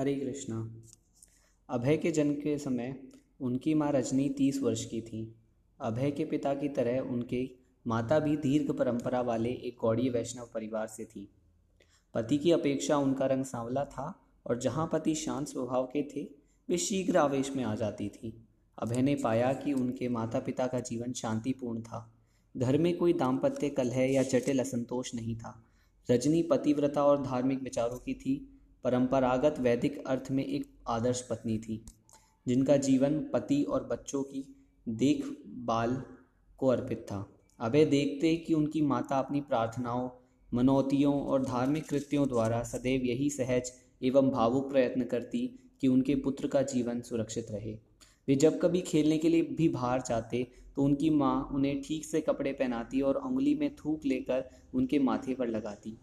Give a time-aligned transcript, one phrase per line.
[0.00, 0.74] हरे कृष्णा।
[1.68, 3.00] अभय के जन्म के समय
[3.40, 5.34] उनकी माँ रजनी तीस वर्ष की थी।
[5.80, 7.50] अभय के पिता की तरह उनके
[7.86, 11.28] माता भी दीर्घ परंपरा वाले एक गौड़ी वैष्णव परिवार से थी।
[12.14, 16.28] पति की अपेक्षा उनका रंग सांवला था और जहाँ पति शांत स्वभाव के थे,
[16.68, 20.80] वे शीघ्र आवेश में आ जाती थी। अभय ने पाया कि उनके माता पिता का
[20.80, 22.14] जीवन शांतिपूर्ण था।
[22.56, 25.64] घर में कोई दाम्पत्य कलह या जटिल असंतोष नहीं था।
[26.10, 28.57] रजनी पतिव्रता और धार्मिक विचारों की थी।
[28.88, 31.74] परंपरागत वैदिक अर्थ में एक आदर्श पत्नी थी,
[32.46, 34.42] जिनका जीवन पति और बच्चों की
[34.86, 35.96] देखभाल
[36.58, 37.18] को अर्पित था।
[37.60, 40.08] अभय देखते कि उनकी माता अपनी प्रार्थनाओं,
[40.52, 45.46] मनौतियों और धार्मिक कृत्यों द्वारा सदैव यही सहज एवं भावुक प्रयत्न करती
[45.80, 47.78] कि उनके पुत्र का जीवन सुरक्षित रहे।
[48.28, 50.46] वे जब कभी खेलने के लिए भी बाहर जाते
[50.76, 55.34] तो उनकी माँ उन्हें ठीक से कपड़े पहनाती और उंगली में थूक लेकर उनके माथे
[55.34, 55.98] पर लगाती।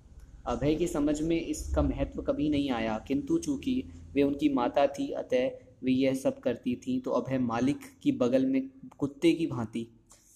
[0.45, 5.11] अभय की समझ में इसका महत्व कभी नहीं आया, किंतु चूँकि वे उनकी माता थी,
[5.13, 5.49] अतः
[5.83, 8.61] वे यह सब करती थी तो अभय मालिक की बगल में
[8.97, 9.87] कुत्ते की भांति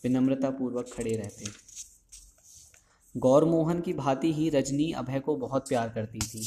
[0.03, 1.45] विनम्रतापूर्वक खड़े रहते।
[3.15, 6.45] गौर मोहन की भांति ही रजनी अभय को बहुत प्यार करती थी,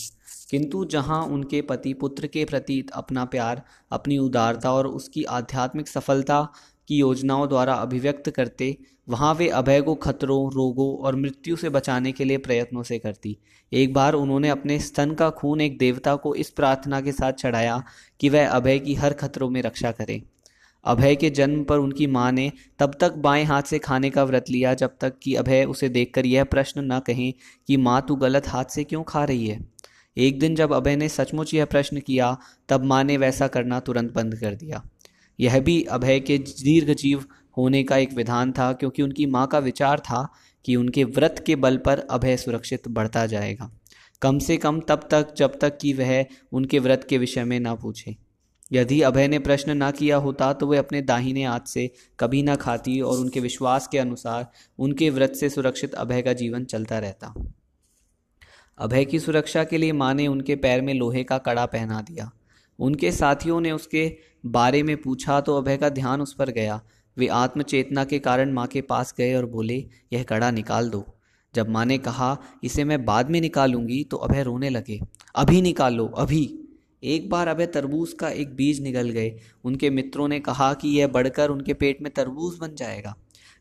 [0.50, 6.46] किंतु जहाँ उनके पति पुत्र के प्रति अपना प्यार, अपनी उदारता और उसकी आध्यात्मिक सफलता
[6.88, 12.12] की योजनाओं द्वारा अभिव्यक्त करते, वहाँ वे अभय को खतरों, रोगों और मृत्यु से बचाने
[12.12, 13.38] के लिए प्रयत्नों से करती।
[13.72, 17.84] एक बार उन्होंने अपने स्तन का खून एक देवता को इस प्रार्थना के साथ चढ़ाया
[18.20, 20.22] कि वह अभय की हर खतरों में रक्षा करे।
[20.84, 24.44] अभय के जन्म पर उनकी माँ ने तब तक बाएँ हाथ से खाने का व्रत
[24.50, 27.34] लिया जब तक कि अभय उसे देखकर यह प्रश्न न कहें
[27.66, 29.72] कि, माँ, तू गलत हाथ से क्यों खा रही है?
[30.16, 32.38] एक दिन जब अभय ने सचमुच यह प्रश्न किया,
[32.68, 34.84] तब माँ ने वैसा करना तुरंत बंद कर दिया।
[35.38, 37.24] यह भी अभय के दीर्घ जीव
[37.56, 40.26] होने का एक विधान था, क्योंकि उनकी माँ का विचार था
[40.64, 43.70] कि उनके व्रत के बल पर अभय सुरक्षित बढ़ता जाएगा।
[44.22, 47.74] कम से कम तब तक, जब तक कि वह उनके व्रत के विषय में ना
[47.74, 48.16] पूछे।
[48.72, 52.54] यदि अभय ने प्रश्न ना किया होता तो वे अपने दाहिने हाथ से कभी ना
[52.56, 54.46] खाती और उनके विश्वास के अनुसार
[54.78, 57.34] उनके व्रत से सुरक्षित अभय का जीवन चलता रहता।
[58.78, 62.30] अभय की सुरक्षा के लिए माँ ने उनके पैर में लोहे का कड़ा पहना दिया।
[62.82, 64.16] उनके साथियों ने उसके
[64.46, 66.82] बारे में पूछा तो अभय का ध्यान उस पर गया।
[67.18, 71.06] वे आत्मचेतना के कारण माँ के पास गए और बोले, यह कड़ा निकाल दो।
[71.54, 75.00] जब माँ ने कहा, इसे मैं बाद में निकालूँगी तो अभय रोने लगे।
[75.34, 76.58] अभी निकाल, अभी!
[77.04, 81.06] एक बार अभय तरबूज का एक बीज निकल गए। उनके मित्रों ने कहा कि यह
[81.06, 83.16] बढ़कर उनके पेट में तरबूज बन जाएगा।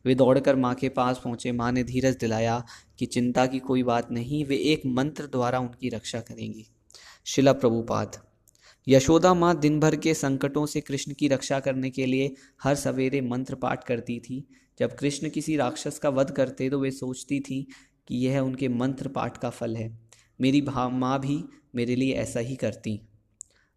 [0.06, 2.64] वे दौड़कर माँ के पास पहुँचे। माँ ने धीरज दिलाया
[3.00, 6.66] कि चिंता की कोई बात नहीं, वे एक मंत्र द्वारा उनकी रक्षा करेंगी।
[7.26, 8.31] शिला प्रभुपाद।
[8.88, 12.34] यशोदा माँ दिन भर के संकटों से कृष्ण की रक्षा करने के लिए
[12.64, 14.44] हर सवेरे मंत्र पाठ करती थी।
[14.80, 17.66] जब कृष्ण किसी राक्षस का वध करते तो वे सोचती थी
[18.08, 19.90] कि यह उनके मंत्र पाठ का फल है।
[20.40, 21.44] मेरी माँ भी
[21.75, 23.00] मेरे लिए ऐसा ही करती।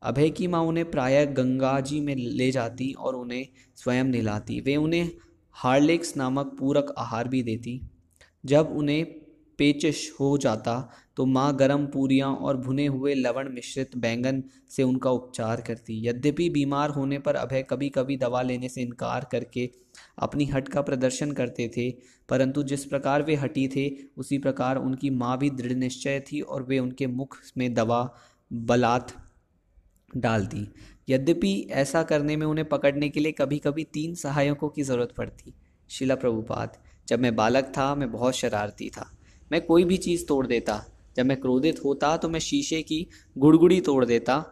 [0.03, 4.77] अभय की माँ उन्हें प्रायः गंगा जी में ले जाती और उन्हें स्वयं नहलाती। वे
[4.77, 5.11] उन्हें
[5.57, 7.81] हार्लिक्स नामक पूरक आहार भी देती।
[8.45, 9.05] जब उन्हें
[9.59, 10.77] पेचिश हो जाता
[11.17, 16.49] तो माँ गरम पूरियाँ और भुने हुए लवण मिश्रित बैंगन से उनका उपचार करती। यद्यपि
[16.51, 19.71] बीमार होने पर अभय कभी कभी दवा लेने से इनकार करके
[20.19, 21.91] अपनी हट का प्रदर्शन करते थे,
[22.29, 26.63] परंतु जिस प्रकार वे हटी थे, उसी प्रकार उनकी माँ भी दृढ़ निश्चय थी और
[26.63, 28.09] वे उनके मुख में दवा,
[28.51, 29.13] बलात्
[30.11, 30.67] डालती।
[31.09, 35.55] यद्यपि ऐसा करने में उन्हें पकड़ने के लिए कभी कभी तीन सहायकों की ज़रूरत पड़ती।
[35.91, 36.77] शिला प्रभुपाद,
[37.09, 39.11] जब मैं बालक था, मैं बहुत शरारती था।
[39.53, 40.85] मैं कोई भी चीज़ तोड़ देता।
[41.17, 43.07] जब मैं क्रोधित होता तो मैं शीशे की
[43.39, 44.45] गुड़गुड़ी तोड़ देता,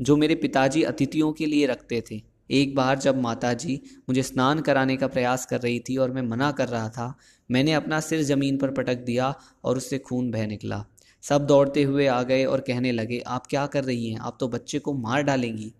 [0.00, 4.96] जो मेरे पिताजी अतिथियों के लिए रखते थे। एक बार जब माताजी मुझे स्नान कराने
[4.96, 7.14] का प्रयास कर रही थी और मैं मना कर रहा था,
[7.50, 9.34] मैंने अपना सिर ज़मीन पर पटक दिया
[9.64, 10.84] और उससे खून बह निकला।
[11.22, 14.18] सब दौड़ते हुए आ गए और कहने लगे, आप क्या कर रही हैं?
[14.20, 15.72] आप तो बच्चे को मार डालेंगी।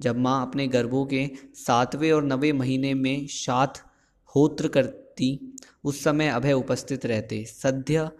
[0.00, 3.78] जब माँ अपने गर्भों के सातवें और नवे महीने में शात
[4.34, 4.68] होत्र
[5.16, 8.10] करती उस समय अभय उपस्थित रहते। सद्य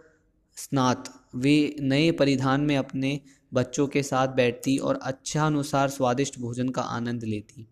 [0.57, 3.21] स्नात। वे नए परिधान में अपने
[3.55, 7.67] बच्चों के साथ बैठती और अच्छा अनुसार स्वादिष्ट भोजन का आनंद लेती।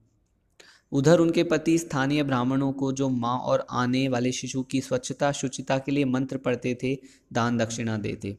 [0.92, 5.78] उधर उनके पति स्थानीय ब्राह्मणों को जो माँ और आने वाले शिशु की स्वच्छता शुचिता
[5.78, 6.96] के लिए मंत्र पढ़ते थे,
[7.32, 8.38] दान दक्षिणा देते।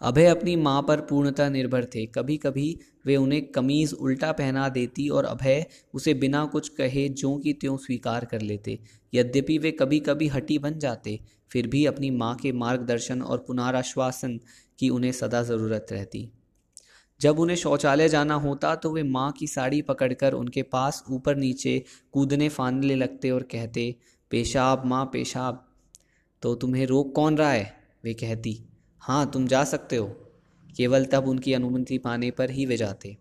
[0.00, 5.08] अभय अपनी माँ पर पूर्णतः निर्भर थे। कभी कभी वे उन्हें कमीज उल्टा पहना देती
[5.08, 8.78] और अभय उसे बिना कुछ कहे जो की त्यों स्वीकार कर लेते।
[9.14, 11.18] यद्यपि वे कभी कभी हटी बन जाते,
[11.50, 14.38] फिर भी अपनी माँ के मार्गदर्शन और पुनराश्वासन
[14.78, 16.28] की उन्हें सदा ज़रूरत रहती।
[17.20, 21.82] जब उन्हें शौचालय जाना होता तो वे माँ की साड़ी पकड़कर उनके पास ऊपर नीचे
[22.12, 23.94] कूदने फांदने लगते और कहते,
[24.30, 25.64] पेशाब माँ, पेशाब
[26.42, 27.72] तो तुम्हें रोक कौन रहा है?
[28.04, 28.67] वे कहती।
[29.02, 30.06] हाँ तुम जा सकते हो।
[30.76, 33.16] केवल तब उनकी अनुमति पाने पर ही वे जाते।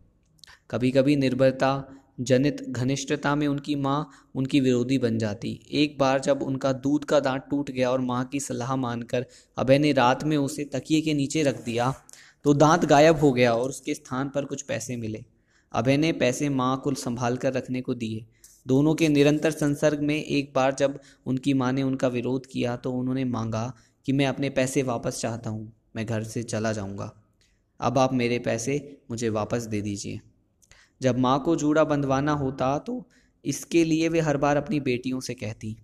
[0.71, 1.69] कभी कभी निर्भरता
[2.21, 7.19] जनित घनिष्ठता में उनकी माँ उनकी विरोधी बन जाती। एक बार जब उनका दूध का
[7.19, 9.25] दांत टूट गया और माँ की सलाह मानकर
[9.57, 11.94] अभय ने रात में उसे तकिए के नीचे रख दिया
[12.45, 15.23] तो दांत गायब हो गया और उसके स्थान पर कुछ पैसे मिले।
[15.71, 18.25] अभय ने पैसे माँ को संभाल कर रखने को दिए।
[18.65, 22.91] दोनों के निरंतर संसर्ग में एक बार जब उनकी माँ ने उनका विरोध किया तो
[22.91, 23.71] उन्होंने मांगा
[24.07, 27.12] कि मैं अपने पैसे वापस चाहता हूँ, मैं घर से चला जाऊँगा।
[27.80, 28.77] अब आप मेरे पैसे
[29.12, 30.19] मुझे वापस दे दीजिए।
[31.01, 33.04] जब माँ को जूड़ा बंधवाना होता तो
[33.45, 35.75] इसके लिए वे हर बार अपनी बेटियों से कहती।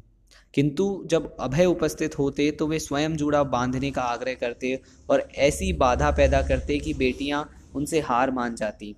[0.53, 4.79] किंतु जब अभय उपस्थित होते तो वे स्वयं जूड़ा बांधने का आग्रह करते
[5.09, 8.95] और ऐसी बाधा पैदा करते कि बेटियाँ उनसे हार मान जाती।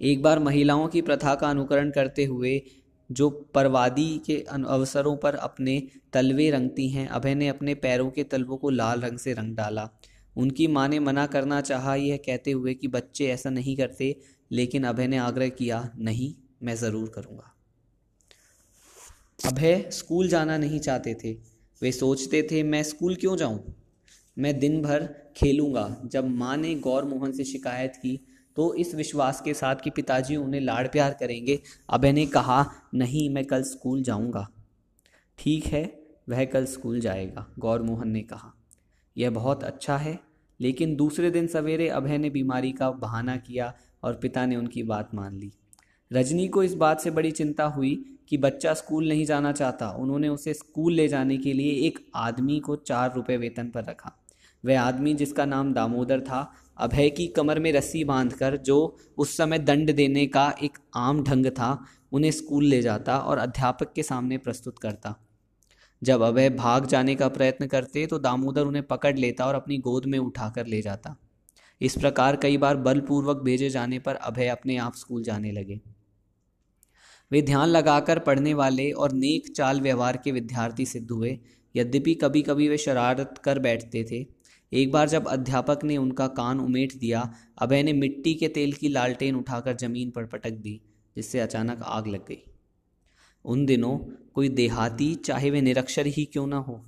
[0.00, 2.60] एक बार महिलाओं की प्रथा का अनुकरण करते हुए
[3.12, 5.82] जो परवादी के अवसरों पर अपने
[6.12, 9.88] तलवे रंगती हैं। अभय ने अपने पैरों के तलवों को लाल रंग से रंग डाला।
[10.36, 14.16] उनकी माँ ने मना करना चाहा यह कहते हुए कि बच्चे ऐसा नहीं करते,
[14.50, 17.54] लेकिन अभय ने आग्रह किया, नहीं, मैं ज़रूर करूँगा।
[19.46, 21.32] अभय स्कूल जाना नहीं चाहते थे।
[21.82, 23.74] वे सोचते थे, मैं स्कूल क्यों जाऊँ?
[24.38, 28.18] मैं दिन भर खेलूँगा। जब माँ ने गौर मोहन से शिकायत की
[28.56, 31.60] तो इस विश्वास के साथ कि पिताजी उन्हें लाड़ प्यार करेंगे
[31.90, 34.48] अभय ने कहा, नहीं, मैं कल स्कूल जाऊँगा।
[35.38, 38.52] ठीक है, वह कल स्कूल जाएगा गौर मोहन ने कहा।
[39.16, 40.20] यह बहुत अच्छा है,
[40.60, 45.14] लेकिन दूसरे दिन सवेरे अभय ने बीमारी का बहाना किया और पिता ने उनकी बात
[45.14, 45.52] मान ली।
[46.12, 50.28] रजनी को इस बात से बड़ी चिंता हुई कि बच्चा स्कूल नहीं जाना चाहता। उन्होंने
[50.28, 54.21] उसे स्कूल ले जाने के लिए एक आदमी को चार रुपये वेतन पर रखा।
[54.64, 59.58] वह आदमी जिसका नाम दामोदर था, अभय की कमर में रस्सी बांधकर जो उस समय
[59.58, 61.78] दंड देने का एक आम ढंग था,
[62.12, 65.14] उन्हें स्कूल ले जाता और अध्यापक के सामने प्रस्तुत करता।
[66.02, 70.06] जब अभय भाग जाने का प्रयत्न करते तो दामोदर उन्हें पकड़ लेता और अपनी गोद
[70.06, 71.16] में उठाकर ले जाता।
[71.80, 75.80] इस प्रकार कई बार बलपूर्वक भेजे जाने पर अभय अपने आप स्कूल जाने लगे।
[77.30, 81.38] वे ध्यान लगाकर पढ़ने वाले और नेक चाल व्यवहार के विद्यार्थी सिद्ध हुए।
[81.74, 84.24] यद्यपि कभी कभी वे शरारत कर बैठते थे
[84.72, 88.88] एक बार जब अध्यापक ने उनका कान उमेट दिया, अभय ने मिट्टी के तेल की
[88.88, 90.80] लालटेन उठाकर ज़मीन पर पटक दी,
[91.16, 92.42] जिससे अचानक आग लग गई।
[93.44, 93.98] उन दिनों
[94.34, 96.84] कोई देहाती, चाहे वे निरक्षर ही क्यों ना हो,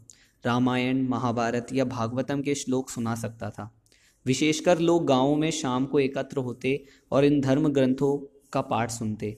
[0.47, 3.81] रामायण, महाभारत या भागवतम के श्लोक सुना सकता था।
[4.27, 9.37] विशेषकर लोग गाँवों में शाम को एकत्र होते और इन धर्म ग्रंथों का पाठ सुनते।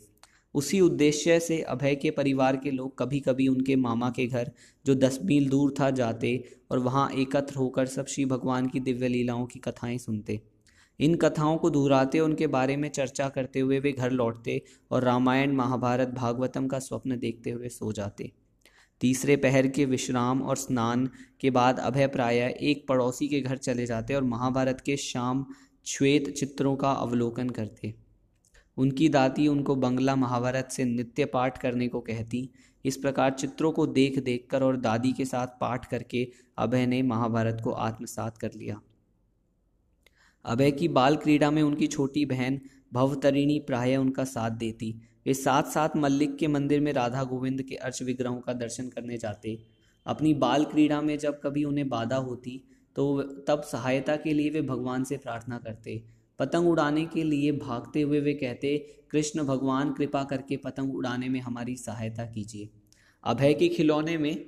[0.56, 4.50] उसी उद्देश्य से अभय के परिवार के लोग कभी कभी उनके मामा के घर,
[4.86, 9.08] जो दस मील दूर था, जाते और वहाँ एकत्र होकर सब श्री भगवान की दिव्य
[9.08, 10.40] लीलाओं की कथाएँ सुनते।
[11.00, 15.52] इन कथाओं को दोहराते उनके बारे में चर्चा करते हुए वे घर लौटते और रामायण,
[15.52, 18.32] महाभारत, भागवतम का स्वप्न देखते हुए सो जाते।
[19.00, 21.10] तीसरे पहर के विश्राम और स्नान
[21.40, 25.46] के बाद अभय प्राय एक पड़ोसी के घर चले जाते और महाभारत के शाम
[25.86, 28.05] श्वेत चित्रों का अवलोकन करते।
[28.76, 32.48] उनकी दाती उनको बंगला महाभारत से नित्य पाठ करने को कहती।
[32.84, 36.26] इस प्रकार चित्रों को देख देख कर और दादी के साथ पाठ करके
[36.58, 38.80] अभय ने महाभारत को आत्मसात कर लिया।
[40.44, 42.60] अभय की बाल क्रीड़ा में उनकी छोटी बहन
[42.92, 44.94] भवतरिणी प्राय उनका साथ देती।
[45.26, 49.16] वे साथ साथ मल्लिक के मंदिर में राधा गोविंद के अर्च विग्रहों का दर्शन करने
[49.18, 49.58] जाते।
[50.06, 52.62] अपनी बाल क्रीड़ा में जब कभी उन्हें बाधा होती
[52.96, 56.02] तो तब सहायता के लिए वे भगवान से प्रार्थना करते।
[56.38, 58.76] पतंग उड़ाने के लिए भागते हुए वे कहते,
[59.10, 62.68] कृष्ण भगवान, कृपा करके पतंग उड़ाने में हमारी सहायता कीजिए।
[63.24, 64.44] अभय के खिलौने में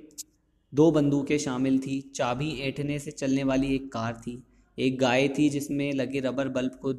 [0.73, 4.43] दो बंदूकें शामिल थी। चाबी ऐठने से चलने वाली एक कार थी।
[4.77, 6.93] एक गाय थी जिसमें लगे रबर बल्ब को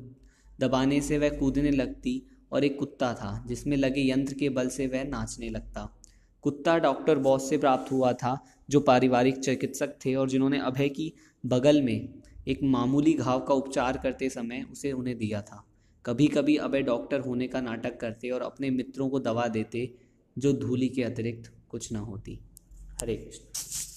[0.61, 2.23] दबाने से वह कूदने लगती
[2.53, 5.88] और एक कुत्ता था जिसमें लगे यंत्र के बल से वह नाचने लगता।
[6.43, 8.38] कुत्ता डॉक्टर बॉस से प्राप्त हुआ था,
[8.71, 11.12] जो पारिवारिक चिकित्सक थे और जिन्होंने अभय की
[11.45, 12.09] बगल में
[12.49, 15.66] एक मामूली घाव का उपचार करते समय उसे उन्हें दिया था।
[16.06, 19.94] कभी कभी अबे डॉक्टर होने का नाटक करते और अपने मित्रों को दवा देते,
[20.38, 22.40] जो धूली के अतिरिक्त कुछ न होती।
[23.00, 23.89] हरे कृष्ण।